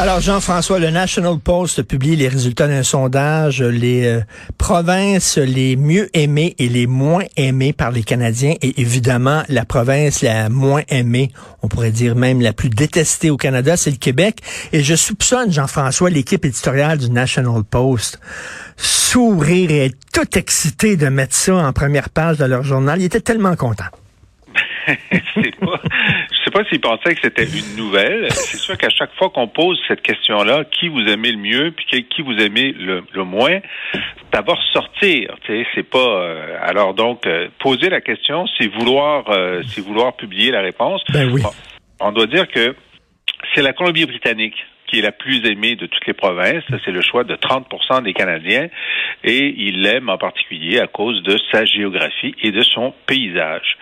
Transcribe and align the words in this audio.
Alors, 0.00 0.20
Jean-François, 0.20 0.78
le 0.78 0.88
National 0.88 1.38
Post 1.38 1.82
publie 1.82 2.16
les 2.16 2.28
résultats 2.28 2.66
d'un 2.66 2.82
sondage, 2.82 3.60
les 3.60 4.06
euh, 4.06 4.20
provinces 4.56 5.36
les 5.36 5.76
mieux 5.76 6.08
aimées 6.16 6.54
et 6.58 6.70
les 6.70 6.86
moins 6.86 7.24
aimées 7.36 7.74
par 7.74 7.90
les 7.90 8.02
Canadiens. 8.02 8.54
Et 8.62 8.80
évidemment, 8.80 9.42
la 9.50 9.66
province 9.66 10.22
la 10.22 10.48
moins 10.48 10.80
aimée, 10.88 11.32
on 11.60 11.68
pourrait 11.68 11.90
dire 11.90 12.16
même 12.16 12.40
la 12.40 12.54
plus 12.54 12.70
détestée 12.70 13.28
au 13.28 13.36
Canada, 13.36 13.76
c'est 13.76 13.90
le 13.90 13.98
Québec. 13.98 14.38
Et 14.72 14.82
je 14.82 14.94
soupçonne, 14.94 15.52
Jean-François, 15.52 16.08
l'équipe 16.08 16.46
éditoriale 16.46 16.96
du 16.96 17.10
National 17.10 17.62
Post, 17.62 18.20
sourire 18.78 19.70
et 19.70 19.84
être 19.84 19.98
tout 20.14 20.38
excité 20.38 20.96
de 20.96 21.08
mettre 21.08 21.34
ça 21.34 21.56
en 21.56 21.74
première 21.74 22.08
page 22.08 22.38
de 22.38 22.46
leur 22.46 22.62
journal. 22.62 23.02
Ils 23.02 23.04
étaient 23.04 23.20
tellement 23.20 23.54
contents. 23.54 23.84
c'est 25.34 25.56
pas, 25.60 25.82
sais 26.50 26.62
pas 26.62 26.68
s'ils 26.68 26.80
pensaient 26.80 27.14
que 27.14 27.20
c'était 27.22 27.44
une 27.44 27.76
nouvelle. 27.76 28.30
C'est 28.30 28.58
sûr 28.58 28.76
qu'à 28.76 28.90
chaque 28.90 29.14
fois 29.16 29.30
qu'on 29.30 29.48
pose 29.48 29.80
cette 29.88 30.02
question-là, 30.02 30.64
qui 30.64 30.88
vous 30.88 31.00
aimez 31.00 31.32
le 31.32 31.38
mieux, 31.38 31.72
puis 31.72 32.04
qui 32.04 32.22
vous 32.22 32.34
aimez 32.34 32.72
le, 32.72 33.24
moins, 33.24 33.60
d'abord 34.32 34.60
sortir. 34.72 35.34
C'est 35.46 35.88
pas. 35.88 35.98
Euh, 35.98 36.58
alors 36.62 36.94
donc, 36.94 37.26
euh, 37.26 37.48
poser 37.58 37.88
la 37.88 38.00
question, 38.00 38.46
c'est 38.58 38.66
vouloir, 38.66 39.30
euh, 39.30 39.62
c'est 39.68 39.80
vouloir 39.80 40.16
publier 40.16 40.50
la 40.50 40.60
réponse. 40.60 41.02
Ben 41.12 41.30
oui. 41.32 41.42
on 42.00 42.12
doit 42.12 42.26
dire 42.26 42.48
que 42.48 42.74
c'est 43.54 43.62
la 43.62 43.72
Colombie-Britannique 43.72 44.56
qui 44.90 44.98
est 44.98 45.02
la 45.02 45.12
plus 45.12 45.46
aimée 45.46 45.76
de 45.76 45.86
toutes 45.86 46.06
les 46.06 46.14
provinces. 46.14 46.64
C'est 46.84 46.90
le 46.90 47.00
choix 47.00 47.24
de 47.24 47.36
30% 47.36 48.02
des 48.02 48.12
Canadiens 48.12 48.68
et 49.22 49.54
il 49.56 49.82
l'aime 49.82 50.08
en 50.08 50.18
particulier 50.18 50.80
à 50.80 50.86
cause 50.86 51.22
de 51.22 51.38
sa 51.52 51.64
géographie 51.64 52.34
et 52.42 52.50
de 52.50 52.62
son 52.62 52.92
paysage. 53.06 53.76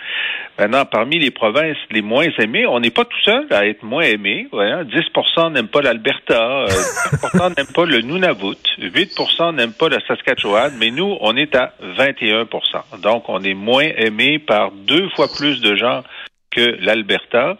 Maintenant, 0.59 0.85
parmi 0.85 1.21
les 1.21 1.31
provinces 1.31 1.77
les 1.91 2.03
moins 2.03 2.27
aimées, 2.39 2.67
on 2.67 2.81
n'est 2.81 2.91
pas 2.91 3.05
tout 3.05 3.21
seul 3.25 3.47
à 3.51 3.67
être 3.67 3.85
moins 3.85 4.03
aimé. 4.03 4.49
10% 4.53 5.53
n'aiment 5.53 5.69
pas 5.69 5.83
l'Alberta, 5.83 6.67
10% 6.67 7.43
euh, 7.43 7.49
n'aiment 7.57 7.73
pas 7.73 7.85
le 7.85 8.01
Nunavut, 8.01 8.57
8% 8.79 9.55
n'aiment 9.55 9.73
pas 9.73 9.89
la 9.89 10.01
Saskatchewan, 10.07 10.73
mais 10.81 10.91
nous, 10.91 11.17
on 11.21 11.37
est 11.37 11.55
à 11.55 11.75
21% 11.97 13.01
Donc, 13.03 13.29
on 13.29 13.43
est 13.45 13.55
moins 13.55 13.85
aimé 13.85 14.41
par 14.41 14.73
deux 14.73 15.09
fois 15.11 15.29
plus 15.29 15.61
de 15.61 15.77
gens 15.77 16.03
que 16.51 16.77
l'Alberta. 16.81 17.57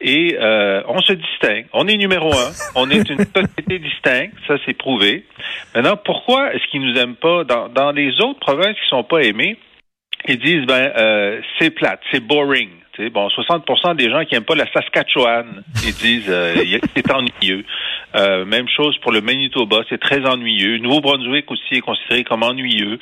Et 0.00 0.36
euh, 0.40 0.82
on 0.88 1.00
se 1.00 1.12
distingue. 1.12 1.66
On 1.72 1.86
est 1.86 1.96
numéro 1.96 2.32
un. 2.32 2.50
On 2.74 2.90
est 2.90 3.08
une 3.08 3.24
société 3.36 3.78
distincte. 3.78 4.34
Ça, 4.48 4.54
c'est 4.64 4.76
prouvé. 4.76 5.24
Maintenant, 5.74 5.96
pourquoi 5.96 6.54
est-ce 6.54 6.66
qu'ils 6.70 6.80
nous 6.82 6.98
aiment 6.98 7.14
pas? 7.14 7.44
Dans, 7.44 7.68
dans 7.68 7.92
les 7.92 8.20
autres 8.20 8.40
provinces 8.40 8.76
qui 8.76 8.88
sont 8.88 9.04
pas 9.04 9.20
aimées? 9.22 9.58
Ils 10.28 10.38
disent 10.38 10.66
ben 10.66 10.92
euh, 10.96 11.40
c'est 11.58 11.70
plate, 11.70 12.00
c'est 12.12 12.20
boring. 12.20 12.70
sais, 12.96 13.10
bon, 13.10 13.28
60% 13.28 13.96
des 13.96 14.10
gens 14.10 14.24
qui 14.24 14.34
aiment 14.34 14.44
pas 14.44 14.54
la 14.54 14.70
Saskatchewan, 14.72 15.62
ils 15.84 15.94
disent 15.94 16.30
euh, 16.30 16.54
c'est 16.94 17.10
ennuyeux. 17.10 17.64
Euh, 18.14 18.44
même 18.44 18.68
chose 18.68 18.96
pour 18.98 19.10
le 19.12 19.20
Manitoba, 19.20 19.78
c'est 19.88 20.00
très 20.00 20.24
ennuyeux. 20.26 20.78
Nouveau-Brunswick 20.78 21.50
aussi 21.50 21.74
est 21.74 21.80
considéré 21.80 22.24
comme 22.24 22.42
ennuyeux. 22.42 22.98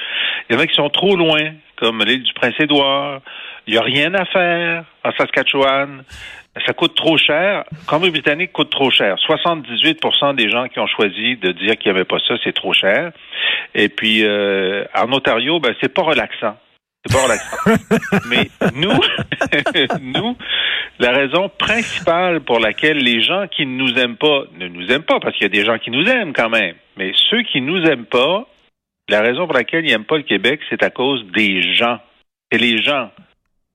Il 0.49 0.57
y 0.57 0.59
en 0.59 0.61
a 0.61 0.67
qui 0.67 0.75
sont 0.75 0.89
trop 0.89 1.17
loin, 1.17 1.53
comme 1.77 2.03
l'île 2.05 2.23
du 2.23 2.33
Prince-Édouard. 2.33 3.21
Il 3.67 3.75
n'y 3.75 3.79
a 3.79 3.83
rien 3.83 4.15
à 4.15 4.25
faire 4.25 4.85
en 5.05 5.13
Saskatchewan. 5.13 6.05
Ça 6.67 6.73
coûte 6.73 6.97
trop 6.97 7.17
cher. 7.17 7.65
Colombie-Britannique 7.87 8.53
coûte 8.53 8.71
trop 8.71 8.91
cher. 8.91 9.17
78% 9.17 10.35
des 10.35 10.51
gens 10.51 10.67
qui 10.69 10.81
ont 10.81 10.87
choisi 10.87 11.37
de 11.37 11.53
dire 11.53 11.77
qu'ils 11.77 11.93
n'aimaient 11.93 12.05
pas 12.05 12.19
ça, 12.27 12.35
c'est 12.43 12.53
trop 12.53 12.73
cher. 12.73 13.13
Et 13.75 13.89
puis, 13.89 14.25
euh, 14.25 14.85
en 14.95 15.13
Ontario, 15.13 15.61
ben, 15.61 15.75
c'est 15.81 15.93
pas 15.93 16.03
relaxant. 16.03 16.57
C'est 17.05 17.13
pas 17.13 17.23
relaxant. 17.23 17.57
Mais 18.29 18.51
nous, 18.75 18.91
nous, 20.01 20.37
la 20.99 21.13
raison 21.13 21.49
principale 21.49 22.41
pour 22.43 22.61
laquelle 22.61 22.99
les 22.99 23.23
gens 23.23 23.47
qui 23.49 23.65
ne 23.65 23.77
nous 23.77 23.99
aiment 23.99 24.17
pas 24.17 24.45
ne 24.59 24.69
nous 24.69 24.87
aiment 24.91 25.03
pas, 25.03 25.19
parce 25.21 25.35
qu'il 25.37 25.45
y 25.45 25.47
a 25.47 25.63
des 25.63 25.65
gens 25.65 25.79
qui 25.79 25.91
nous 25.91 26.07
aiment 26.07 26.33
quand 26.33 26.51
même, 26.51 26.75
mais 26.97 27.13
ceux 27.31 27.43
qui 27.43 27.61
nous 27.61 27.83
aiment 27.85 28.05
pas, 28.05 28.47
la 29.09 29.23
raison 29.23 29.47
pour 29.47 29.55
laquelle 29.55 29.85
ils 29.85 29.91
n'aiment 29.91 30.05
pas 30.05 30.19
le 30.19 30.23
Québec, 30.23 30.61
c'est 30.69 30.83
à 30.83 30.91
cause 30.91 31.25
des 31.35 31.75
gens. 31.75 31.99
C'est 32.53 32.59
les 32.59 32.83
gens. 32.83 33.11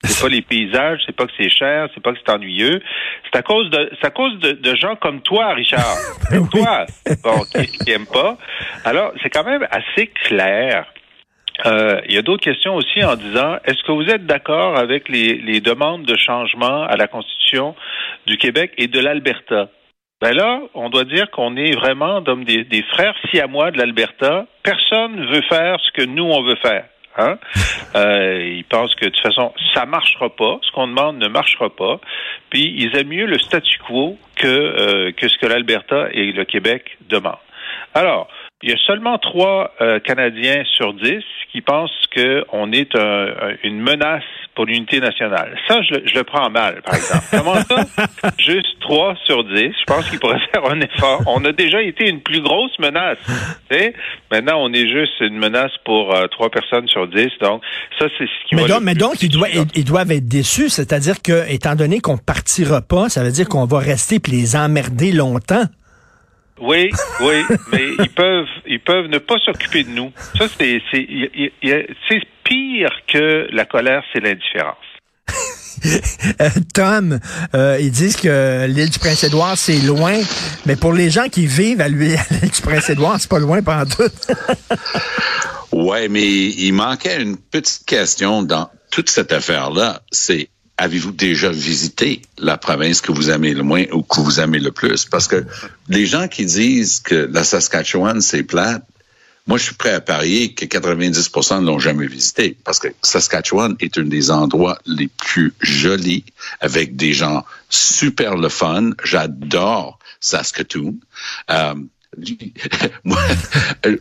C'est 0.03 0.21
pas 0.21 0.29
les 0.29 0.41
paysages, 0.41 1.01
c'est 1.05 1.15
pas 1.15 1.25
que 1.25 1.31
c'est 1.37 1.49
cher, 1.49 1.89
c'est 1.93 2.01
pas 2.01 2.13
que 2.13 2.19
c'est 2.23 2.31
ennuyeux. 2.31 2.81
C'est 3.23 3.39
à 3.39 3.41
cause 3.41 3.69
de, 3.71 3.89
c'est 3.99 4.07
à 4.07 4.11
cause 4.11 4.37
de, 4.39 4.75
gens 4.75 4.95
comme 4.95 5.21
toi, 5.21 5.53
Richard. 5.53 5.97
Ben 6.31 6.47
toi, 6.47 6.85
bon, 7.23 7.41
qui, 7.53 7.89
n'aiment 7.89 8.05
pas. 8.05 8.37
Alors, 8.83 9.13
c'est 9.21 9.29
quand 9.29 9.43
même 9.43 9.67
assez 9.71 10.07
clair. 10.07 10.85
Euh, 11.65 12.01
il 12.07 12.13
y 12.13 12.17
a 12.17 12.21
d'autres 12.21 12.43
questions 12.43 12.75
aussi 12.75 13.03
en 13.03 13.15
disant 13.15 13.57
est-ce 13.65 13.81
que 13.83 13.91
vous 13.91 14.09
êtes 14.09 14.25
d'accord 14.25 14.77
avec 14.77 15.09
les, 15.09 15.35
les 15.35 15.61
demandes 15.61 16.03
de 16.03 16.15
changement 16.15 16.83
à 16.83 16.95
la 16.97 17.07
Constitution 17.07 17.75
du 18.25 18.37
Québec 18.37 18.73
et 18.77 18.87
de 18.87 18.99
l'Alberta? 18.99 19.69
Ben 20.21 20.33
là, 20.33 20.61
on 20.73 20.89
doit 20.89 21.03
dire 21.03 21.29
qu'on 21.31 21.55
est 21.57 21.75
vraiment 21.75 22.23
comme 22.23 22.45
des, 22.45 22.63
des 22.63 22.83
frères 22.83 23.15
siamois 23.29 23.71
de 23.71 23.77
l'Alberta. 23.77 24.45
Personne 24.63 25.15
ne 25.15 25.25
veut 25.27 25.43
faire 25.49 25.77
ce 25.81 25.91
que 25.91 26.05
nous, 26.05 26.23
on 26.23 26.43
veut 26.43 26.57
faire. 26.61 26.85
Hein? 27.17 27.37
Euh, 27.95 28.43
ils 28.57 28.65
pensent 28.65 28.93
que 28.95 29.05
de 29.05 29.09
toute 29.09 29.21
façon, 29.21 29.53
ça 29.73 29.85
marchera 29.85 30.29
pas. 30.29 30.59
Ce 30.63 30.71
qu'on 30.71 30.87
demande 30.87 31.17
ne 31.17 31.29
marchera 31.29 31.73
pas. 31.73 32.01
Puis 32.49 32.75
ils 32.77 32.93
aiment 32.97 33.07
mieux 33.07 33.25
le 33.25 33.39
statu 33.39 33.77
quo 33.87 34.17
que, 34.35 34.47
euh, 34.47 35.11
que 35.13 35.29
ce 35.29 35.37
que 35.37 35.45
l'Alberta 35.45 36.09
et 36.11 36.33
le 36.33 36.43
Québec 36.43 36.97
demandent. 37.07 37.37
Alors, 37.95 38.27
il 38.61 38.69
y 38.69 38.73
a 38.73 38.77
seulement 38.85 39.17
trois 39.17 39.71
euh, 39.79 39.99
Canadiens 39.99 40.63
sur 40.75 40.93
dix 40.93 41.23
qui 41.51 41.61
pensent 41.61 41.91
qu'on 42.13 42.73
est 42.73 42.93
une 43.63 43.79
menace 43.79 44.23
pour 44.55 44.65
l'unité 44.65 44.99
nationale. 44.99 45.57
Ça, 45.67 45.81
je, 45.81 46.13
le 46.13 46.23
prends 46.23 46.49
mal, 46.49 46.81
par 46.81 46.95
exemple. 46.95 47.23
Comment 47.31 47.55
ça? 47.55 47.85
Juste 48.37 48.79
trois 48.81 49.15
sur 49.25 49.43
dix. 49.43 49.73
Je 49.79 49.83
pense 49.85 50.09
qu'il 50.09 50.19
pourrait 50.19 50.39
faire 50.53 50.65
un 50.69 50.79
effort. 50.81 51.21
On 51.27 51.43
a 51.45 51.51
déjà 51.51 51.81
été 51.81 52.09
une 52.09 52.21
plus 52.21 52.41
grosse 52.41 52.77
menace. 52.79 53.17
Maintenant, 54.31 54.57
on 54.59 54.73
est 54.73 54.87
juste 54.87 55.19
une 55.21 55.37
menace 55.37 55.71
pour 55.85 56.13
euh, 56.13 56.27
trois 56.27 56.49
personnes 56.49 56.87
sur 56.87 57.07
dix. 57.07 57.29
Donc, 57.41 57.61
ça, 57.99 58.07
c'est 58.17 58.25
ce 58.25 58.49
qui 58.49 58.55
mais 58.55 58.67
donc, 58.67 58.81
mais 58.81 58.95
donc, 58.95 59.21
ils, 59.21 59.29
doivent, 59.29 59.51
ils 59.75 59.85
doivent 59.85 60.11
être 60.11 60.27
déçus. 60.27 60.69
C'est-à-dire 60.69 61.21
que, 61.21 61.49
étant 61.49 61.75
donné 61.75 61.99
qu'on 61.99 62.17
partira 62.17 62.81
pas, 62.81 63.09
ça 63.09 63.23
veut 63.23 63.31
dire 63.31 63.47
qu'on 63.47 63.65
va 63.65 63.79
rester 63.79 64.19
puis 64.19 64.31
les 64.31 64.55
emmerder 64.55 65.11
longtemps. 65.11 65.63
Oui, 66.61 66.89
oui, 67.19 67.43
mais 67.71 67.85
ils 67.99 68.09
peuvent, 68.09 68.47
ils 68.65 68.79
peuvent 68.79 69.07
ne 69.07 69.17
pas 69.17 69.35
s'occuper 69.45 69.83
de 69.83 69.89
nous. 69.89 70.11
Ça, 70.37 70.47
c'est, 70.57 70.81
c'est, 70.91 72.21
pire 72.43 72.91
que 73.07 73.47
la 73.51 73.65
colère, 73.65 74.03
c'est 74.13 74.19
l'indifférence. 74.19 74.77
Euh, 76.41 76.49
Tom, 76.73 77.19
euh, 77.53 77.77
ils 77.79 77.91
disent 77.91 78.15
que 78.15 78.65
l'île 78.65 78.89
du 78.89 78.97
Prince-Édouard, 78.97 79.57
c'est 79.57 79.79
loin, 79.79 80.17
mais 80.65 80.75
pour 80.75 80.93
les 80.93 81.09
gens 81.09 81.27
qui 81.29 81.45
vivent 81.45 81.81
à 81.81 81.87
l'île 81.89 82.17
du 82.41 82.61
Prince-Édouard, 82.61 83.17
c'est 83.19 83.29
pas 83.29 83.39
loin 83.39 83.61
pendant 83.61 83.85
tout. 83.85 84.09
ouais, 85.71 86.07
mais 86.07 86.25
il 86.25 86.71
manquait 86.71 87.21
une 87.21 87.37
petite 87.37 87.85
question 87.85 88.41
dans 88.41 88.69
toute 88.89 89.09
cette 89.09 89.31
affaire-là. 89.31 90.01
C'est 90.11 90.49
avez-vous 90.77 91.11
déjà 91.11 91.49
visité 91.49 92.21
la 92.37 92.57
province 92.57 93.01
que 93.01 93.11
vous 93.11 93.29
aimez 93.29 93.53
le 93.53 93.63
moins 93.63 93.85
ou 93.91 94.01
que 94.01 94.19
vous 94.19 94.39
aimez 94.39 94.59
le 94.59 94.71
plus? 94.71 95.05
Parce 95.05 95.27
que 95.27 95.45
les 95.87 96.05
gens 96.05 96.27
qui 96.27 96.45
disent 96.45 96.99
que 96.99 97.29
la 97.31 97.43
Saskatchewan, 97.43 98.21
c'est 98.21 98.43
plate, 98.43 98.83
moi, 99.47 99.59
je 99.59 99.65
suis 99.65 99.75
prêt 99.75 99.93
à 99.93 100.01
parier 100.01 100.53
que 100.53 100.65
90% 100.65 101.61
ne 101.61 101.67
l'ont 101.67 101.77
jamais 101.77 102.07
visité 102.07 102.57
parce 102.63 102.79
que 102.79 102.87
Saskatchewan 103.03 103.75
est 103.79 103.95
un 103.99 104.03
des 104.03 104.31
endroits 104.31 104.79
les 104.87 105.07
plus 105.07 105.53
jolis 105.61 106.25
avec 106.61 106.95
des 106.95 107.13
gens 107.13 107.45
super 107.69 108.37
le 108.37 108.49
fun. 108.49 108.91
J'adore 109.03 109.99
Saskatoon. 110.19 110.95
Euh, 111.51 111.75
moi, 113.03 113.19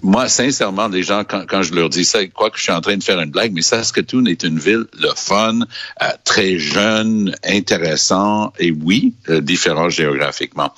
moi, 0.02 0.28
sincèrement, 0.28 0.88
les 0.88 1.02
gens, 1.02 1.24
quand, 1.24 1.62
je 1.62 1.74
leur 1.74 1.88
dis 1.88 2.04
ça, 2.04 2.24
croient 2.26 2.50
que 2.50 2.58
je 2.58 2.64
suis 2.64 2.72
en 2.72 2.80
train 2.80 2.96
de 2.96 3.02
faire 3.02 3.20
une 3.20 3.30
blague, 3.30 3.52
mais 3.52 3.62
Saskatoon 3.62 4.26
est 4.26 4.42
une 4.42 4.58
ville, 4.58 4.86
le 4.98 5.10
fun, 5.16 5.60
euh, 6.02 6.06
très 6.24 6.58
jeune, 6.58 7.34
intéressant 7.44 8.52
et 8.58 8.70
oui, 8.70 9.14
euh, 9.28 9.40
différent 9.40 9.88
géographiquement 9.88 10.72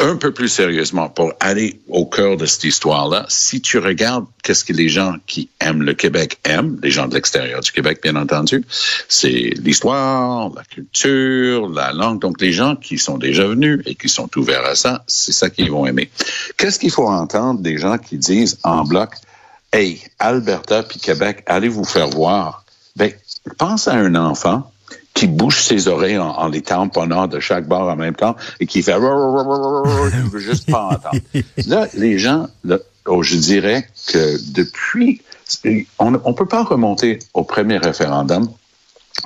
un 0.00 0.16
peu 0.16 0.32
plus 0.32 0.48
sérieusement, 0.48 1.08
pour 1.08 1.32
aller 1.40 1.80
au 1.88 2.04
cœur 2.04 2.36
de 2.36 2.46
cette 2.46 2.64
histoire-là, 2.64 3.26
si 3.28 3.60
tu 3.60 3.78
regardes 3.78 4.26
qu'est-ce 4.42 4.64
que 4.64 4.72
les 4.72 4.88
gens 4.88 5.14
qui 5.26 5.48
aiment 5.60 5.82
le 5.82 5.94
Québec 5.94 6.38
aiment, 6.44 6.78
les 6.82 6.90
gens 6.90 7.06
de 7.06 7.14
l'extérieur 7.14 7.60
du 7.60 7.70
Québec, 7.70 8.00
bien 8.02 8.16
entendu, 8.16 8.64
c'est 9.08 9.52
l'histoire, 9.62 10.50
la 10.54 10.64
culture, 10.64 11.68
la 11.68 11.92
langue. 11.92 12.20
Donc, 12.20 12.40
les 12.40 12.52
gens 12.52 12.74
qui 12.76 12.98
sont 12.98 13.18
déjà 13.18 13.46
venus 13.46 13.80
et 13.86 13.94
qui 13.94 14.08
sont 14.08 14.28
ouverts 14.36 14.64
à 14.64 14.74
ça, 14.74 15.04
c'est 15.06 15.32
ça 15.32 15.48
qu'ils 15.48 15.70
vont 15.70 15.86
aimer. 15.86 16.10
Qu'est-ce 16.56 16.78
qu'il 16.78 16.90
faut 16.90 17.08
entendre 17.08 17.60
des 17.60 17.78
gens 17.78 17.98
qui 17.98 18.18
disent 18.18 18.58
en 18.64 18.84
bloc, 18.84 19.10
Hey, 19.72 20.00
Alberta 20.20 20.84
puis 20.84 21.00
Québec, 21.00 21.42
allez 21.46 21.68
vous 21.68 21.84
faire 21.84 22.08
voir. 22.08 22.64
Ben, 22.94 23.12
pense 23.58 23.88
à 23.88 23.94
un 23.94 24.14
enfant 24.14 24.70
qui 25.14 25.28
bouge 25.28 25.62
ses 25.62 25.88
oreilles 25.88 26.18
en, 26.18 26.30
en 26.30 26.48
les 26.48 26.60
tamponnant 26.60 27.28
de 27.28 27.38
chaque 27.40 27.66
bord 27.66 27.88
en 27.88 27.96
même 27.96 28.16
temps 28.16 28.36
et 28.60 28.66
qui 28.66 28.82
fait 28.82 28.92
il 28.92 30.30
veut 30.30 30.38
juste 30.40 30.70
pas 30.70 30.82
entendre. 30.82 31.20
Là, 31.66 31.88
les 31.94 32.18
gens, 32.18 32.48
là, 32.64 32.78
oh, 33.06 33.22
je 33.22 33.36
dirais 33.36 33.88
que 34.08 34.38
depuis, 34.52 35.22
on 35.98 36.10
ne 36.10 36.32
peut 36.32 36.46
pas 36.46 36.64
remonter 36.64 37.20
au 37.32 37.44
premier 37.44 37.78
référendum. 37.78 38.50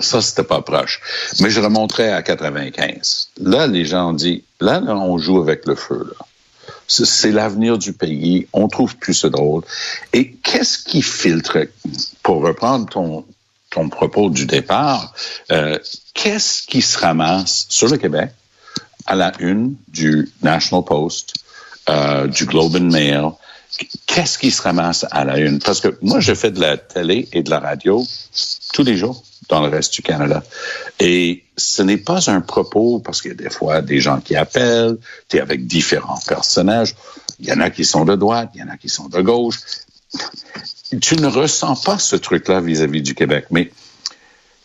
Ça, 0.00 0.20
c'était 0.20 0.44
pas 0.44 0.60
proche. 0.60 1.00
Mais 1.40 1.48
je 1.48 1.60
remonterais 1.60 2.12
à 2.12 2.22
95. 2.22 3.30
Là, 3.40 3.66
les 3.66 3.86
gens 3.86 4.10
ont 4.10 4.12
dit, 4.12 4.44
là, 4.60 4.80
là 4.80 4.94
on 4.94 5.16
joue 5.16 5.38
avec 5.40 5.66
le 5.66 5.74
feu, 5.74 6.12
là. 6.18 6.26
C'est 6.90 7.32
l'avenir 7.32 7.76
du 7.76 7.92
pays. 7.92 8.46
On 8.54 8.68
trouve 8.68 8.96
plus 8.96 9.12
ce 9.12 9.26
drôle. 9.26 9.62
Et 10.14 10.32
qu'est-ce 10.32 10.78
qui 10.78 11.02
filtre, 11.02 11.66
pour 12.22 12.42
reprendre 12.42 12.88
ton, 12.88 13.26
ton 13.70 13.88
propos 13.88 14.30
du 14.30 14.46
départ, 14.46 15.12
euh, 15.52 15.78
qu'est-ce 16.14 16.62
qui 16.62 16.82
se 16.82 16.98
ramasse 16.98 17.66
sur 17.68 17.88
le 17.88 17.96
Québec 17.96 18.30
à 19.06 19.14
la 19.14 19.32
une 19.40 19.76
du 19.88 20.30
National 20.42 20.84
Post, 20.84 21.34
euh, 21.88 22.26
du 22.26 22.46
Globe 22.46 22.76
and 22.76 22.90
Mail? 22.90 23.30
Qu'est-ce 24.06 24.38
qui 24.38 24.50
se 24.50 24.62
ramasse 24.62 25.06
à 25.10 25.24
la 25.24 25.38
une? 25.38 25.58
Parce 25.60 25.80
que 25.80 25.96
moi, 26.00 26.20
je 26.20 26.34
fais 26.34 26.50
de 26.50 26.60
la 26.60 26.76
télé 26.76 27.28
et 27.32 27.42
de 27.42 27.50
la 27.50 27.60
radio 27.60 28.04
tous 28.72 28.82
les 28.82 28.96
jours 28.96 29.22
dans 29.48 29.60
le 29.60 29.68
reste 29.68 29.94
du 29.94 30.02
Canada. 30.02 30.42
Et 30.98 31.44
ce 31.56 31.82
n'est 31.82 31.98
pas 31.98 32.30
un 32.30 32.40
propos, 32.40 32.98
parce 32.98 33.22
qu'il 33.22 33.30
y 33.30 33.34
a 33.34 33.36
des 33.36 33.50
fois 33.50 33.82
des 33.82 34.00
gens 34.00 34.20
qui 34.20 34.36
appellent, 34.36 34.96
tu 35.28 35.36
es 35.36 35.40
avec 35.40 35.66
différents 35.66 36.20
personnages. 36.26 36.94
Il 37.40 37.46
y 37.46 37.52
en 37.52 37.60
a 37.60 37.70
qui 37.70 37.84
sont 37.84 38.04
de 38.04 38.16
droite, 38.16 38.50
il 38.54 38.60
y 38.60 38.62
en 38.64 38.68
a 38.68 38.76
qui 38.76 38.88
sont 38.88 39.08
de 39.08 39.20
gauche. 39.20 39.60
Tu 41.00 41.16
ne 41.16 41.26
ressens 41.26 41.76
pas 41.84 41.98
ce 41.98 42.16
truc-là 42.16 42.60
vis-à-vis 42.60 43.02
du 43.02 43.14
Québec. 43.14 43.46
Mais 43.50 43.70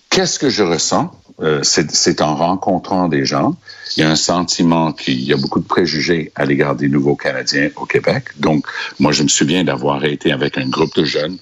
qu'est-ce 0.09 0.39
que 0.39 0.49
je 0.49 0.63
ressens? 0.63 1.11
Euh, 1.41 1.61
c'est 1.63 2.21
en 2.21 2.35
rencontrant 2.35 3.07
des 3.07 3.25
gens. 3.25 3.55
Il 3.97 4.01
y 4.01 4.03
a 4.03 4.09
un 4.09 4.15
sentiment 4.15 4.93
qu'il 4.93 5.21
y 5.21 5.33
a 5.33 5.37
beaucoup 5.37 5.59
de 5.59 5.65
préjugés 5.65 6.31
à 6.35 6.45
l'égard 6.45 6.75
des 6.75 6.87
nouveaux 6.87 7.15
Canadiens 7.15 7.69
au 7.75 7.85
Québec. 7.85 8.25
Donc, 8.37 8.65
moi, 8.99 9.11
je 9.11 9.23
me 9.23 9.27
souviens 9.27 9.63
d'avoir 9.63 10.05
été 10.05 10.31
avec 10.31 10.57
un 10.57 10.69
groupe 10.69 10.95
de 10.95 11.03
jeunes 11.03 11.37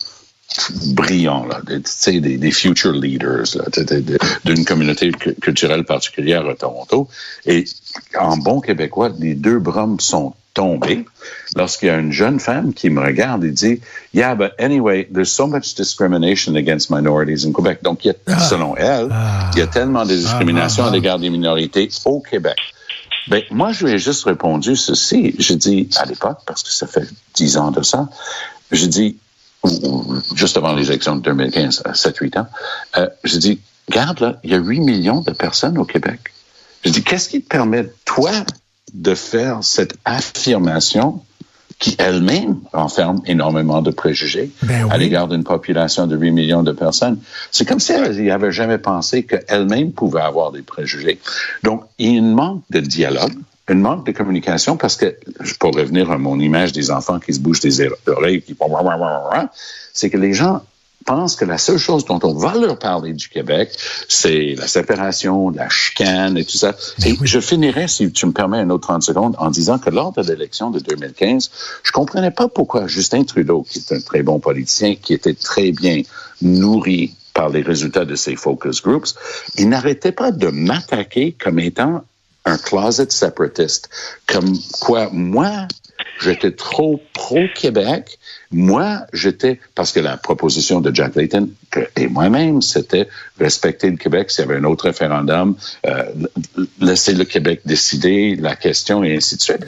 brillants, 0.87 1.45
là, 1.45 1.61
des, 1.65 2.19
des, 2.19 2.37
des 2.37 2.51
future 2.51 2.91
leaders 2.93 3.45
d'une 4.43 4.65
communauté 4.65 5.11
culturelle 5.41 5.85
particulière 5.85 6.47
à 6.47 6.55
Toronto. 6.55 7.07
Et 7.45 7.65
en 8.19 8.37
bon 8.37 8.59
québécois, 8.59 9.11
les 9.19 9.35
deux 9.35 9.59
brumes 9.59 9.99
sont 9.99 10.33
tombés 10.53 11.05
lorsqu'il 11.55 11.87
y 11.87 11.91
a 11.91 11.97
une 11.97 12.11
jeune 12.11 12.39
femme 12.39 12.73
qui 12.73 12.89
me 12.89 13.01
regarde 13.01 13.43
et 13.43 13.51
dit 13.51 13.81
Yeah, 14.13 14.35
but 14.35 14.51
anyway, 14.59 15.07
there's 15.11 15.31
so 15.31 15.47
much 15.47 15.75
discrimination 15.75 16.55
against 16.55 16.89
minorities 16.89 17.45
in 17.45 17.53
Quebec. 17.53 17.83
Donc, 17.83 18.05
il 18.05 18.09
y 18.09 18.11
a, 18.11 18.15
ah. 18.27 18.39
selon 18.39 18.75
elle, 18.75 19.09
il 19.53 19.59
y 19.59 19.61
a 19.61 19.65
ah. 19.65 19.67
tellement 19.67 20.05
de 20.05 20.15
discrimination 20.15 20.83
ah, 20.85 20.89
à 20.89 20.91
l'égard 20.91 21.19
des 21.19 21.29
minorités 21.29 21.89
au 22.05 22.19
Québec. 22.19 22.57
Ben, 23.27 23.43
moi, 23.51 23.71
je 23.71 23.85
lui 23.85 23.93
ai 23.93 23.99
juste 23.99 24.23
répondu 24.25 24.75
ceci. 24.75 25.35
Je 25.37 25.53
dis, 25.53 25.89
à 25.97 26.05
l'époque, 26.05 26.39
parce 26.45 26.63
que 26.63 26.71
ça 26.71 26.87
fait 26.87 27.07
dix 27.35 27.57
ans 27.57 27.71
de 27.71 27.83
ça, 27.83 28.09
je 28.71 28.85
dis, 28.85 29.17
juste 30.35 30.57
avant 30.57 30.73
les 30.73 30.87
élections 30.87 31.15
de 31.15 31.21
2015, 31.21 31.83
à 31.85 31.91
7-8 31.91 32.39
ans, 32.39 32.47
euh, 32.97 33.07
je 33.23 33.37
dis, 33.37 33.59
regarde 33.87 34.19
là, 34.19 34.39
il 34.43 34.51
y 34.51 34.55
a 34.55 34.57
8 34.57 34.79
millions 34.79 35.21
de 35.21 35.31
personnes 35.31 35.77
au 35.77 35.85
Québec. 35.85 36.19
Je 36.83 36.89
dis, 36.89 37.03
qu'est-ce 37.03 37.29
qui 37.29 37.41
te 37.41 37.47
permet, 37.47 37.85
toi, 38.05 38.31
de 38.93 39.15
faire 39.15 39.63
cette 39.63 39.95
affirmation 40.05 41.21
qui 41.81 41.95
elle-même 41.97 42.59
renferme 42.73 43.21
énormément 43.25 43.81
de 43.81 43.89
préjugés 43.89 44.51
ben 44.61 44.87
à 44.91 44.97
l'égard 44.97 45.27
d'une 45.27 45.43
population 45.43 46.05
de 46.05 46.15
8 46.15 46.31
millions 46.31 46.61
de 46.61 46.71
personnes. 46.71 47.19
C'est 47.51 47.67
comme 47.67 47.79
si 47.79 47.91
elle 47.91 48.15
n'avait 48.23 48.51
jamais 48.51 48.77
pensé 48.77 49.23
qu'elle-même 49.23 49.91
pouvait 49.91 50.21
avoir 50.21 50.51
des 50.51 50.61
préjugés. 50.61 51.19
Donc, 51.63 51.83
il 51.97 52.13
y 52.13 52.17
a 52.17 52.21
un 52.21 52.25
manque 52.35 52.61
de 52.69 52.81
dialogue, 52.81 53.33
un 53.67 53.75
manque 53.75 54.05
de 54.05 54.11
communication 54.11 54.77
parce 54.77 54.95
que, 54.95 55.15
pour 55.59 55.73
revenir 55.73 56.11
à 56.11 56.19
mon 56.19 56.39
image 56.39 56.71
des 56.71 56.91
enfants 56.91 57.19
qui 57.19 57.33
se 57.33 57.39
bougent 57.39 57.61
des 57.61 57.81
oreilles, 58.05 58.43
qui 58.43 58.55
c'est 59.93 60.09
que 60.11 60.17
les 60.17 60.33
gens 60.33 60.61
pensent 61.05 61.35
que 61.35 61.45
la 61.45 61.57
seule 61.57 61.77
chose 61.77 62.05
dont 62.05 62.19
on 62.23 62.33
va 62.33 62.55
leur 62.55 62.77
parler 62.77 63.13
du 63.13 63.29
Québec, 63.29 63.71
c'est 64.07 64.55
la 64.57 64.67
séparation, 64.67 65.49
la 65.49 65.69
chicane 65.69 66.37
et 66.37 66.45
tout 66.45 66.57
ça. 66.57 66.75
Et 67.05 67.15
je 67.21 67.39
finirai, 67.39 67.87
si 67.87 68.11
tu 68.11 68.25
me 68.25 68.31
permets 68.31 68.59
un 68.59 68.69
autre 68.69 68.87
30 68.87 69.03
secondes, 69.03 69.35
en 69.37 69.49
disant 69.49 69.79
que 69.79 69.89
lors 69.89 70.11
de 70.11 70.21
l'élection 70.21 70.69
de 70.69 70.79
2015, 70.79 71.51
je 71.83 71.91
comprenais 71.91 72.31
pas 72.31 72.47
pourquoi 72.47 72.87
Justin 72.87 73.23
Trudeau, 73.23 73.63
qui 73.63 73.79
est 73.79 73.91
un 73.91 74.01
très 74.01 74.23
bon 74.23 74.39
politicien, 74.39 74.95
qui 74.95 75.13
était 75.13 75.33
très 75.33 75.71
bien 75.71 76.01
nourri 76.41 77.15
par 77.33 77.49
les 77.49 77.61
résultats 77.61 78.05
de 78.05 78.15
ses 78.15 78.35
focus 78.35 78.81
groups, 78.81 79.15
il 79.57 79.69
n'arrêtait 79.69 80.11
pas 80.11 80.31
de 80.31 80.47
m'attaquer 80.47 81.35
comme 81.39 81.59
étant 81.59 82.03
un 82.45 82.57
closet 82.57 83.09
separatist, 83.09 83.89
comme 84.27 84.57
quoi 84.79 85.09
moi, 85.11 85.67
j'étais 86.19 86.51
trop 86.51 87.01
pro-Québec 87.13 88.19
moi, 88.51 89.05
j'étais, 89.13 89.59
parce 89.75 89.93
que 89.93 90.01
la 90.01 90.17
proposition 90.17 90.81
de 90.81 90.93
Jack 90.93 91.15
Layton 91.15 91.49
et 91.95 92.07
moi-même, 92.07 92.61
c'était 92.61 93.07
respecter 93.39 93.89
le 93.89 93.95
Québec 93.95 94.29
s'il 94.29 94.45
y 94.45 94.49
avait 94.49 94.59
un 94.59 94.65
autre 94.65 94.85
référendum, 94.85 95.55
euh, 95.85 96.03
laisser 96.79 97.13
le 97.13 97.23
Québec 97.23 97.61
décider 97.65 98.35
la 98.35 98.55
question 98.57 99.03
et 99.03 99.15
ainsi 99.15 99.37
de 99.37 99.41
suite. 99.41 99.65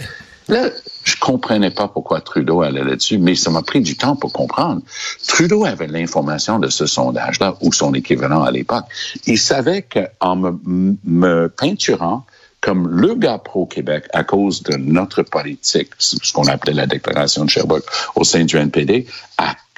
Là, 0.50 0.70
je 1.06 1.16
comprenais 1.16 1.72
pas 1.72 1.88
pourquoi 1.88 2.20
Trudeau 2.20 2.62
allait 2.62 2.84
là-dessus, 2.84 3.18
mais 3.18 3.36
ça 3.36 3.50
m'a 3.50 3.62
pris 3.62 3.80
du 3.80 3.96
temps 3.96 4.18
pour 4.18 4.34
comprendre. 4.34 4.82
Trudeau 5.26 5.64
avait 5.64 5.88
l'information 5.88 6.60
de 6.60 6.68
ce 6.68 6.86
sondage-là 6.86 7.56
ou 7.62 7.72
son 7.72 7.94
équivalent 7.94 8.44
à 8.44 8.52
l'époque. 8.52 8.84
Il 9.26 9.40
savait 9.40 9.84
qu'en 9.84 10.36
me, 10.36 10.60
me 11.06 11.48
peinturant 11.48 12.26
comme 12.64 12.88
le 12.88 13.14
gars 13.14 13.40
pro-Québec 13.40 14.06
à 14.14 14.24
cause 14.24 14.64
de 14.64 14.78
notre 14.78 15.22
politique, 15.22 15.90
ce 16.00 16.32
qu'on 16.32 16.48
appelait 16.48 16.74
la 16.74 16.88
déclaration 16.88 17.44
de 17.44 17.50
Sherbrooke 17.50 17.84
au 18.16 18.24
sein 18.24 18.46
du 18.46 18.56
NPD, 18.56 19.06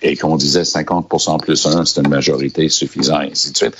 et 0.03 0.15
qu'on 0.15 0.35
disait 0.35 0.61
50% 0.61 1.39
plus 1.39 1.65
1, 1.65 1.85
c'est 1.85 2.01
une 2.01 2.09
majorité 2.09 2.69
suffisante, 2.69 3.23
et 3.23 3.31
ainsi 3.31 3.51
de 3.51 3.57
suite. 3.57 3.75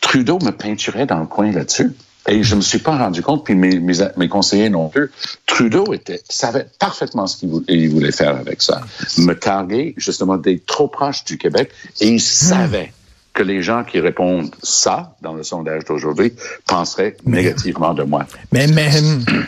Trudeau 0.00 0.38
me 0.42 0.52
peinturait 0.52 1.04
dans 1.04 1.20
le 1.20 1.26
coin 1.26 1.52
là-dessus. 1.52 1.92
Et 2.26 2.42
je 2.42 2.54
me 2.54 2.62
suis 2.62 2.78
pas 2.78 2.96
rendu 2.96 3.20
compte, 3.20 3.44
puis 3.44 3.54
mes, 3.54 3.78
mes, 3.78 4.28
conseillers 4.28 4.70
non 4.70 4.88
plus. 4.88 5.10
Trudeau 5.44 5.92
était, 5.92 6.22
savait 6.30 6.66
parfaitement 6.78 7.26
ce 7.26 7.36
qu'il 7.36 7.50
voulait, 7.50 7.86
voulait, 7.88 8.12
faire 8.12 8.36
avec 8.36 8.62
ça. 8.62 8.80
Me 9.18 9.34
targuer, 9.34 9.92
justement, 9.98 10.38
d'être 10.38 10.64
trop 10.64 10.88
proche 10.88 11.24
du 11.24 11.36
Québec, 11.36 11.70
et 12.00 12.08
il 12.08 12.20
savait 12.22 12.94
que 13.34 13.42
les 13.42 13.62
gens 13.62 13.82
qui 13.82 13.98
répondent 13.98 14.54
ça 14.62 15.16
dans 15.20 15.34
le 15.34 15.42
sondage 15.42 15.84
d'aujourd'hui 15.84 16.32
penseraient 16.66 17.16
négativement 17.26 17.92
de 17.92 18.04
moi. 18.04 18.26
Mais, 18.52 18.68
mais, 18.68 18.90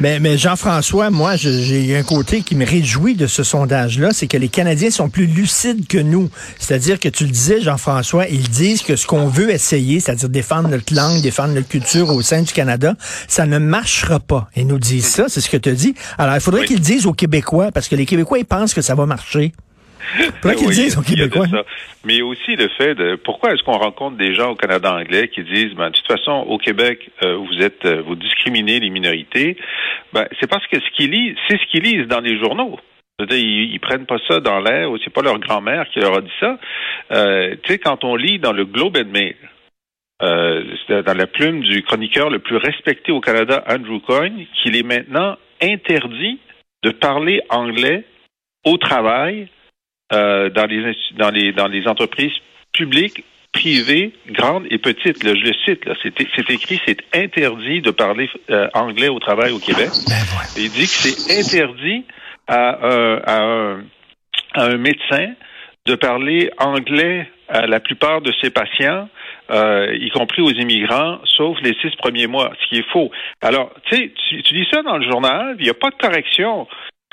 mais, 0.00 0.18
mais 0.18 0.36
Jean-François, 0.36 1.10
moi, 1.10 1.36
j'ai 1.36 1.96
un 1.96 2.02
côté 2.02 2.42
qui 2.42 2.56
me 2.56 2.66
réjouit 2.66 3.14
de 3.14 3.28
ce 3.28 3.44
sondage-là, 3.44 4.10
c'est 4.12 4.26
que 4.26 4.36
les 4.36 4.48
Canadiens 4.48 4.90
sont 4.90 5.08
plus 5.08 5.26
lucides 5.26 5.86
que 5.86 5.98
nous. 5.98 6.28
C'est-à-dire 6.58 6.98
que 6.98 7.08
tu 7.08 7.24
le 7.24 7.30
disais, 7.30 7.60
Jean-François, 7.60 8.26
ils 8.28 8.48
disent 8.48 8.82
que 8.82 8.96
ce 8.96 9.06
qu'on 9.06 9.28
veut 9.28 9.50
essayer, 9.50 10.00
c'est-à-dire 10.00 10.28
défendre 10.28 10.68
notre 10.68 10.92
langue, 10.92 11.22
défendre 11.22 11.54
notre 11.54 11.68
culture 11.68 12.10
au 12.10 12.22
sein 12.22 12.42
du 12.42 12.52
Canada, 12.52 12.94
ça 13.28 13.46
ne 13.46 13.58
marchera 13.58 14.18
pas. 14.18 14.50
Ils 14.56 14.66
nous 14.66 14.80
disent 14.80 15.06
ça, 15.06 15.26
c'est 15.28 15.40
ce 15.40 15.48
que 15.48 15.56
tu 15.56 15.72
dis. 15.72 15.94
Alors, 16.18 16.34
il 16.34 16.40
faudrait 16.40 16.64
qu'ils 16.64 16.78
le 16.78 16.82
disent 16.82 17.06
aux 17.06 17.12
Québécois, 17.12 17.70
parce 17.70 17.88
que 17.88 17.94
les 17.94 18.04
Québécois, 18.04 18.38
ils 18.38 18.44
pensent 18.44 18.74
que 18.74 18.82
ça 18.82 18.96
va 18.96 19.06
marcher. 19.06 19.52
Qu'ils 20.54 20.70
disent 20.70 20.98
aux 20.98 21.02
Québécois. 21.02 21.46
Mais 22.04 22.22
aussi 22.22 22.56
le 22.56 22.68
fait 22.68 22.94
de 22.94 23.16
pourquoi 23.16 23.52
est-ce 23.52 23.62
qu'on 23.62 23.78
rencontre 23.78 24.16
des 24.16 24.34
gens 24.34 24.50
au 24.50 24.54
Canada 24.54 24.94
anglais 24.94 25.28
qui 25.28 25.42
disent 25.42 25.74
ben, 25.74 25.90
de 25.90 25.94
toute 25.94 26.06
façon 26.06 26.44
au 26.48 26.58
Québec 26.58 27.10
euh, 27.22 27.36
vous 27.36 27.62
êtes 27.62 27.84
euh, 27.84 28.02
vous 28.02 28.14
discriminez 28.14 28.80
les 28.80 28.90
minorités 28.90 29.56
ben, 30.12 30.26
c'est 30.38 30.48
parce 30.48 30.66
que 30.68 30.78
ce 30.78 30.90
qu'ils 30.96 31.10
lisent 31.10 31.36
c'est 31.48 31.58
ce 31.58 31.66
qu'ils 31.70 31.82
lisent 31.82 32.08
dans 32.08 32.20
les 32.20 32.38
journaux 32.38 32.78
ils, 33.30 33.72
ils 33.72 33.80
prennent 33.80 34.06
pas 34.06 34.18
ça 34.28 34.40
dans 34.40 34.60
l'air 34.60 34.90
ou 34.90 34.98
c'est 34.98 35.12
pas 35.12 35.22
leur 35.22 35.38
grand-mère 35.38 35.88
qui 35.90 36.00
leur 36.00 36.16
a 36.16 36.20
dit 36.20 36.32
ça. 36.38 36.58
Euh, 37.12 37.54
tu 37.62 37.72
sais, 37.72 37.78
quand 37.78 38.04
on 38.04 38.16
lit 38.16 38.38
dans 38.38 38.52
le 38.52 38.64
Globe 38.64 38.96
and 38.96 39.10
Mail, 39.10 39.36
euh, 40.22 40.64
dans 40.88 41.16
la 41.16 41.26
plume 41.26 41.60
du 41.62 41.82
chroniqueur 41.82 42.30
le 42.30 42.38
plus 42.38 42.56
respecté 42.56 43.12
au 43.12 43.20
Canada, 43.20 43.64
Andrew 43.68 44.00
Coyne, 44.00 44.46
qu'il 44.54 44.76
est 44.76 44.82
maintenant 44.82 45.36
interdit 45.62 46.38
de 46.82 46.90
parler 46.90 47.40
anglais 47.50 48.04
au 48.64 48.76
travail 48.76 49.48
euh, 50.12 50.50
dans, 50.50 50.66
les, 50.66 50.94
dans, 51.16 51.30
les, 51.30 51.52
dans 51.52 51.68
les 51.68 51.86
entreprises 51.86 52.32
publiques, 52.72 53.24
privées, 53.52 54.12
grandes 54.28 54.66
et 54.70 54.78
petites. 54.78 55.24
Là, 55.24 55.34
je 55.34 55.40
le 55.40 55.54
cite, 55.64 55.84
là, 55.86 55.94
c'est, 56.02 56.50
écrit, 56.50 56.80
c'est 56.86 56.98
interdit 57.14 57.80
de 57.80 57.90
parler 57.90 58.28
euh, 58.50 58.68
anglais 58.74 59.08
au 59.08 59.18
travail 59.18 59.52
au 59.52 59.58
Québec. 59.58 59.88
Ben 60.08 60.14
Il 60.56 60.70
dit 60.70 60.82
que 60.82 60.88
c'est 60.88 61.38
interdit 61.40 62.04
à, 62.46 62.84
euh, 62.84 63.20
à, 63.24 63.42
un, 63.42 63.84
à 64.54 64.64
un 64.66 64.76
médecin 64.76 65.32
de 65.86 65.94
parler 65.94 66.50
anglais 66.58 67.28
à 67.48 67.66
la 67.66 67.80
plupart 67.80 68.20
de 68.20 68.32
ses 68.40 68.50
patients, 68.50 69.08
euh, 69.50 69.96
y 69.98 70.10
compris 70.10 70.42
aux 70.42 70.50
immigrants, 70.50 71.20
sauf 71.24 71.56
les 71.62 71.74
six 71.80 71.94
premiers 71.96 72.26
mois, 72.26 72.52
ce 72.60 72.68
qui 72.68 72.80
est 72.80 72.90
faux. 72.92 73.10
Alors, 73.40 73.72
tu 73.84 73.96
sais, 73.96 74.12
tu, 74.28 74.42
tu 74.42 74.54
dis 74.54 74.66
ça 74.70 74.82
dans 74.82 74.98
le 74.98 75.08
journal, 75.08 75.56
il 75.58 75.64
n'y 75.64 75.70
a 75.70 75.74
pas 75.74 75.90
de 75.90 75.96
correction 75.96 76.66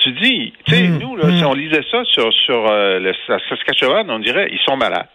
tu 0.04 0.12
dis, 0.12 0.52
tu 0.66 0.74
sais, 0.74 0.88
hmm. 0.88 0.98
nous, 0.98 1.16
là, 1.16 1.24
si 1.30 1.42
hmm. 1.42 1.46
on 1.46 1.54
lisait 1.54 1.84
ça 1.90 2.04
sur, 2.04 2.32
sur 2.32 2.66
euh, 2.70 2.98
le 2.98 3.12
Saskatchewan, 3.48 4.10
on 4.10 4.18
dirait, 4.18 4.48
ils 4.52 4.60
sont 4.60 4.76
malades. 4.76 5.08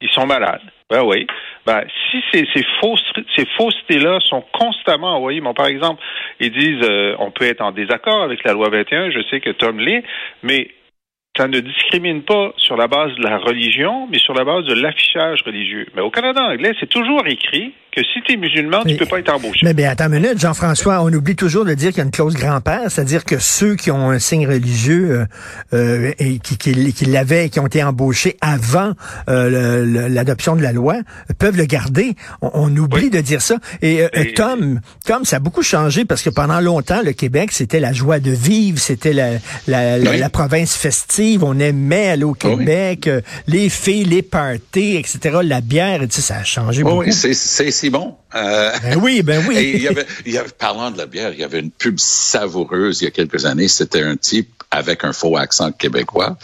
Ils 0.00 0.10
sont 0.10 0.26
malades. 0.26 0.60
Ben 0.90 1.02
oui. 1.02 1.26
Ben, 1.64 1.82
si 2.10 2.22
ces, 2.30 2.46
ces, 2.54 2.64
fausses, 2.80 3.12
ces 3.34 3.46
faussetés-là 3.56 4.18
sont 4.20 4.44
constamment 4.52 5.16
envoyées, 5.16 5.40
bon, 5.40 5.54
par 5.54 5.66
exemple, 5.66 6.02
ils 6.40 6.52
disent 6.52 6.86
euh, 6.88 7.16
on 7.18 7.30
peut 7.30 7.46
être 7.46 7.62
en 7.62 7.72
désaccord 7.72 8.22
avec 8.22 8.44
la 8.44 8.52
loi 8.52 8.68
21, 8.68 9.10
je 9.10 9.22
sais 9.30 9.40
que 9.40 9.50
Tom 9.50 9.80
l'est, 9.80 10.04
mais 10.42 10.68
ça 11.36 11.48
ne 11.48 11.58
discrimine 11.60 12.22
pas 12.22 12.52
sur 12.58 12.76
la 12.76 12.86
base 12.86 13.14
de 13.14 13.22
la 13.22 13.38
religion, 13.38 14.06
mais 14.10 14.18
sur 14.18 14.34
la 14.34 14.44
base 14.44 14.64
de 14.66 14.74
l'affichage 14.74 15.42
religieux. 15.42 15.86
Mais 15.94 16.02
au 16.02 16.10
Canada 16.10 16.44
anglais, 16.44 16.74
c'est 16.78 16.90
toujours 16.90 17.26
écrit 17.26 17.72
que 17.94 18.02
si 18.02 18.20
tu 18.24 18.32
es 18.32 18.36
musulman, 18.36 18.82
tu 18.84 18.96
peux 18.96 19.06
pas 19.06 19.18
être 19.18 19.32
embauché. 19.32 19.60
Mais 19.64 19.74
bien, 19.74 19.90
attends 19.90 20.06
une 20.06 20.20
minute, 20.20 20.38
Jean-François, 20.38 21.02
on 21.02 21.12
oublie 21.12 21.36
toujours 21.36 21.64
de 21.64 21.74
dire 21.74 21.90
qu'il 21.90 21.98
y 21.98 22.00
a 22.00 22.04
une 22.04 22.10
clause 22.10 22.34
grand-père, 22.34 22.90
c'est-à-dire 22.90 23.24
que 23.24 23.38
ceux 23.38 23.76
qui 23.76 23.90
ont 23.90 24.10
un 24.10 24.18
signe 24.18 24.46
religieux 24.46 25.10
euh, 25.10 25.26
euh 25.72 26.12
et 26.18 26.38
qui, 26.38 26.56
qui, 26.56 26.92
qui 26.92 27.04
l'avaient, 27.06 27.48
qui 27.48 27.60
ont 27.60 27.66
été 27.66 27.82
embauchés 27.82 28.36
avant 28.40 28.92
euh, 29.28 30.08
l'adoption 30.08 30.56
de 30.56 30.62
la 30.62 30.72
loi, 30.72 30.96
peuvent 31.38 31.56
le 31.56 31.64
garder. 31.64 32.14
On, 32.42 32.50
on 32.54 32.76
oublie 32.76 33.10
de 33.10 33.20
dire 33.20 33.42
ça. 33.42 33.56
Et, 33.82 34.02
euh, 34.02 34.08
et, 34.12 34.34
Tom, 34.34 34.80
Tom, 35.04 35.24
ça 35.24 35.36
a 35.36 35.38
beaucoup 35.38 35.62
changé 35.62 36.04
parce 36.04 36.22
que 36.22 36.30
pendant 36.30 36.60
longtemps, 36.60 37.02
le 37.04 37.12
Québec, 37.12 37.52
c'était 37.52 37.80
la 37.80 37.92
joie 37.92 38.18
de 38.18 38.30
vivre, 38.30 38.78
c'était 38.78 39.12
la, 39.12 39.32
la, 39.66 39.98
la, 39.98 40.16
la 40.16 40.30
province 40.30 40.76
festive 40.76 40.94
on 41.42 41.58
aimait 41.58 42.08
aller 42.08 42.24
au 42.24 42.34
Québec, 42.34 43.06
euh, 43.06 43.20
les 43.46 43.68
filles, 43.68 44.04
les 44.04 44.22
parties, 44.22 44.96
etc., 44.96 45.38
la 45.42 45.60
bière, 45.60 46.02
et, 46.02 46.08
ça 46.10 46.36
a 46.36 46.44
changé 46.44 46.82
beaucoup. 46.82 47.00
Oui, 47.00 47.12
c'est 47.12 47.83
bon. 47.90 48.16
Euh, 48.34 48.72
ben 48.82 48.98
oui, 49.02 49.22
ben 49.22 49.44
oui. 49.48 49.72
il 49.74 49.82
y 49.82 49.88
avait, 49.88 50.06
il 50.26 50.32
y 50.32 50.38
avait, 50.38 50.50
parlant 50.50 50.90
de 50.90 50.98
la 50.98 51.06
bière, 51.06 51.32
il 51.32 51.40
y 51.40 51.44
avait 51.44 51.60
une 51.60 51.70
pub 51.70 51.98
savoureuse 51.98 53.00
il 53.00 53.04
y 53.04 53.06
a 53.08 53.10
quelques 53.10 53.44
années. 53.44 53.68
C'était 53.68 54.02
un 54.02 54.16
type 54.16 54.50
avec 54.70 55.04
un 55.04 55.12
faux 55.12 55.36
accent 55.36 55.70
québécois 55.72 56.36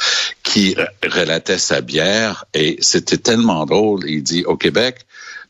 qui 0.42 0.76
relatait 1.02 1.59
sa 1.59 1.80
bière 1.80 2.44
et 2.54 2.76
c'était 2.80 3.18
tellement 3.18 3.66
drôle. 3.66 4.09
Il 4.09 4.23
dit 4.23 4.44
au 4.44 4.56
Québec, 4.56 5.06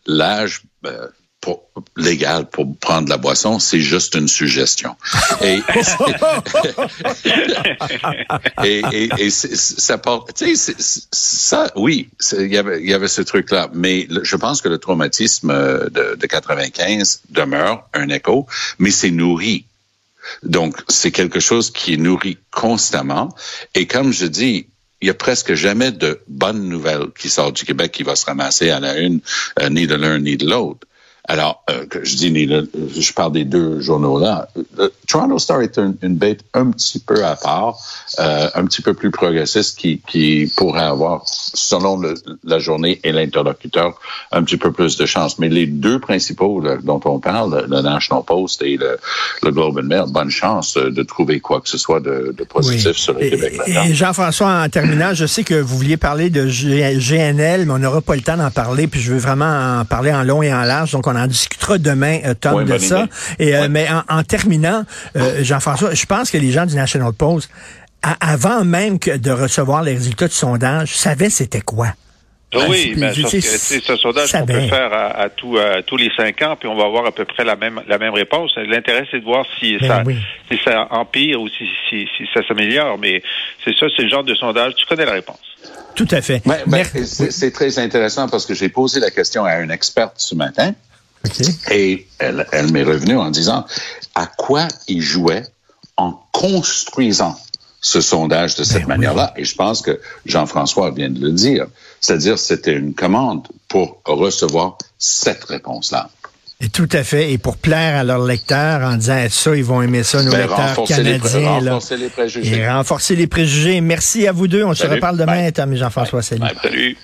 l'âge 0.06 0.62
euh, 0.87 1.09
pour, 1.40 1.62
légal 1.97 2.49
pour 2.50 2.76
prendre 2.76 3.09
la 3.09 3.16
boisson, 3.16 3.59
c'est 3.59 3.80
juste 3.80 4.14
une 4.14 4.28
suggestion. 4.28 4.94
Et, 5.42 5.61
et, 8.92 9.09
et, 9.18 9.30
ça 9.30 9.99
porte, 9.99 10.35
tu 10.35 10.54
sais, 10.56 10.75
ça, 10.78 11.70
oui, 11.76 12.11
il 12.32 12.52
y 12.52 12.59
avait, 12.59 12.82
y 12.82 12.92
avait 12.92 13.09
ce 13.09 13.23
truc-là, 13.23 13.70
mais 13.73 14.06
je 14.23 14.37
pense 14.37 14.61
que 14.61 14.68
le 14.68 14.78
traumatisme 14.78 15.52
de, 15.90 16.16
de 16.16 16.26
95 16.26 17.23
demeure 17.30 17.88
un 17.94 18.09
écho, 18.11 18.47
mais 18.78 18.90
c'est 18.90 19.11
nourri. 19.11 19.64
Donc, 20.42 20.76
c'est 20.88 21.11
quelque 21.11 21.40
chose 21.40 21.70
qui 21.70 21.94
est 21.94 21.97
nourri 21.97 22.37
constamment. 22.50 23.35
Et 23.75 23.87
comme 23.87 24.12
je 24.12 24.26
dis, 24.26 24.66
il 25.00 25.06
y 25.06 25.11
a 25.11 25.14
presque 25.14 25.54
jamais 25.54 25.92
de 25.92 26.20
bonnes 26.28 26.68
nouvelles 26.68 27.11
qui 27.18 27.30
sortent 27.30 27.56
du 27.56 27.64
Québec 27.64 27.92
qui 27.92 28.02
va 28.02 28.16
se 28.16 28.26
ramasser 28.26 28.70
à 28.70 28.80
la 28.80 28.99
une, 28.99 29.20
euh, 29.59 29.70
ni 29.70 29.87
de 29.87 29.94
l'un 29.94 30.18
ni 30.18 30.37
de 30.37 30.49
l'autre. 30.49 30.87
Alors, 31.30 31.62
euh, 31.70 31.87
que 31.87 32.04
je 32.04 32.16
dis, 32.16 32.49
je 32.99 33.12
parle 33.12 33.30
des 33.30 33.44
deux 33.44 33.80
journaux-là. 33.80 34.49
Le 34.76 34.92
Toronto 35.06 35.38
Star 35.38 35.60
est 35.60 35.78
une, 35.78 36.16
bête 36.16 36.40
un 36.54 36.72
petit 36.72 36.99
peu 36.99 37.25
à 37.25 37.37
part, 37.37 37.78
euh, 38.18 38.49
un 38.52 38.64
petit 38.64 38.82
peu 38.82 38.94
plus 38.94 39.12
progressiste, 39.12 39.78
qui, 39.78 40.02
qui 40.08 40.52
pourrait 40.56 40.82
avoir, 40.82 41.22
selon 41.26 42.02
la 42.42 42.58
journée 42.58 43.00
et 43.04 43.12
l'interlocuteur, 43.12 43.94
un 44.32 44.42
petit 44.42 44.56
peu 44.56 44.72
plus 44.72 44.96
de 44.96 45.06
chance. 45.06 45.38
Mais 45.38 45.49
les 45.49 45.68
deux 45.68 46.00
principaux 46.00 46.64
dont 46.82 47.00
on 47.04 47.20
parle, 47.20 47.64
le 47.70 47.80
National 47.80 48.25
Post 48.25 48.62
et 48.62 48.76
le, 48.76 48.99
le 49.44 49.52
Globe 49.52 49.78
and 49.78 49.84
Mail, 49.84 50.06
bonne 50.08 50.30
chance 50.30 50.76
euh, 50.76 50.90
de 50.90 51.04
trouver 51.04 51.38
quoi 51.38 51.60
que 51.60 51.68
ce 51.68 51.78
soit 51.78 52.00
de, 52.00 52.34
de 52.37 52.42
positif 52.42 52.96
sur 52.96 53.12
le 53.12 53.30
Québec. 53.30 53.60
Et 53.68 53.94
Jean-François, 53.94 54.64
en 54.64 54.68
terminant, 54.68 55.14
je 55.14 55.26
sais 55.26 55.44
que 55.44 55.54
vous 55.54 55.78
vouliez 55.78 55.96
parler 55.96 56.28
de 56.28 56.49
GNL, 56.49 57.66
mais 57.66 57.72
on 57.72 57.78
n'aura 57.78 58.00
pas 58.00 58.16
le 58.16 58.22
temps 58.22 58.37
d'en 58.37 58.50
parler, 58.50 58.88
puis 58.88 59.00
je 59.00 59.12
veux 59.12 59.20
vraiment 59.20 59.78
en 59.80 59.84
parler 59.84 60.12
en 60.12 60.25
long 60.25 60.42
et 60.42 60.52
en 60.52 60.62
large. 60.62 60.90
Donc, 60.90 61.06
on 61.06 61.19
en 61.20 61.26
discutera 61.26 61.78
demain, 61.78 62.20
euh, 62.24 62.34
Tom, 62.34 62.64
de 62.64 62.78
ça. 62.78 63.06
Et, 63.38 63.54
euh, 63.54 63.68
Mais 63.70 63.86
en, 64.08 64.22
terminant, 64.22 64.84
euh, 65.16 65.42
Jean-François, 65.42 65.94
je 65.94 66.06
pense 66.06 66.30
que 66.30 66.38
les 66.38 66.50
gens 66.50 66.66
du 66.66 66.74
National 66.74 67.12
Post, 67.12 67.50
avant 68.02 68.64
même 68.64 68.98
que 68.98 69.16
de 69.16 69.30
recevoir 69.30 69.82
les 69.82 69.92
résultats 69.92 70.28
du 70.28 70.34
sondage, 70.34 70.96
savaient 70.96 71.30
c'était 71.30 71.60
quoi. 71.60 71.88
Oui, 72.68 72.94
mais 72.96 73.12
c'est 73.14 73.40
ce 73.40 73.96
sondage 73.96 74.32
qu'on 74.32 74.44
peut 74.44 74.60
faire 74.62 74.92
à, 74.92 75.28
tous 75.28 75.96
les 75.96 76.10
cinq 76.16 76.42
ans, 76.42 76.56
puis 76.58 76.68
on 76.68 76.76
va 76.76 76.84
avoir 76.84 77.06
à 77.06 77.12
peu 77.12 77.24
près 77.24 77.44
la 77.44 77.54
même 77.54 77.80
la 77.86 77.98
même 77.98 78.12
réponse. 78.12 78.52
L'intérêt, 78.56 79.06
c'est 79.10 79.20
de 79.20 79.24
voir 79.24 79.46
si 79.58 79.78
ben 79.78 79.86
ça 79.86 80.02
si 80.50 80.58
ça 80.64 80.88
empire 80.90 81.40
ou 81.40 81.48
si, 81.48 81.68
si, 81.88 82.08
ça 82.34 82.46
s'améliore. 82.46 82.98
Mais 82.98 83.22
c'est 83.64 83.76
ça, 83.76 83.86
c'est 83.94 84.02
le 84.02 84.08
genre 84.08 84.24
de 84.24 84.34
sondage. 84.34 84.74
Tu 84.74 84.84
connais 84.86 85.04
la 85.04 85.12
réponse. 85.12 85.38
Tout 85.94 86.08
à 86.10 86.22
fait. 86.22 86.42
c'est 87.04 87.52
très 87.52 87.78
intéressant 87.78 88.28
parce 88.28 88.46
que 88.46 88.54
j'ai 88.54 88.68
posé 88.68 88.98
la 88.98 89.10
question 89.10 89.44
à 89.44 89.60
une 89.60 89.70
experte 89.70 90.14
ce 90.16 90.34
matin. 90.34 90.74
Et 91.70 92.06
elle, 92.18 92.46
elle 92.52 92.72
m'est 92.72 92.82
revenue 92.82 93.16
en 93.16 93.30
disant 93.30 93.66
à 94.14 94.26
quoi 94.26 94.68
il 94.88 95.02
jouait 95.02 95.44
en 95.96 96.18
construisant 96.32 97.38
ce 97.80 98.00
sondage 98.00 98.56
de 98.56 98.64
cette 98.64 98.82
ben 98.82 98.88
manière-là. 98.88 99.32
Et 99.36 99.44
je 99.44 99.54
pense 99.54 99.82
que 99.82 100.00
Jean-François 100.26 100.90
vient 100.90 101.10
de 101.10 101.20
le 101.20 101.32
dire. 101.32 101.66
C'est-à-dire, 102.00 102.38
c'était 102.38 102.74
une 102.74 102.94
commande 102.94 103.46
pour 103.68 104.00
recevoir 104.04 104.76
cette 104.98 105.44
réponse-là. 105.44 106.10
Et 106.62 106.68
tout 106.68 106.88
à 106.92 107.02
fait. 107.02 107.32
Et 107.32 107.38
pour 107.38 107.56
plaire 107.56 107.96
à 107.96 108.04
leurs 108.04 108.24
lecteurs 108.24 108.82
en 108.82 108.96
disant 108.96 109.24
ça, 109.30 109.56
ils 109.56 109.64
vont 109.64 109.80
aimer 109.80 110.02
ça, 110.02 110.22
nos 110.22 110.30
ben, 110.30 110.40
lecteurs 110.40 110.84
canadiens. 110.84 111.60
Les, 111.60 111.70
renforcer 111.70 111.96
les 111.96 112.08
préjugés. 112.10 112.54
Et 112.54 112.68
renforcer 112.68 113.16
les 113.16 113.26
préjugés. 113.26 113.80
Merci 113.80 114.26
à 114.26 114.32
vous 114.32 114.46
deux. 114.46 114.64
On 114.64 114.74
se 114.74 114.86
reparle 114.86 115.16
demain, 115.16 115.50
Tom 115.52 115.74
Jean-François. 115.74 116.20
Salut. 116.20 116.96